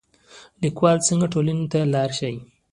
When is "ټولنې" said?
1.33-1.65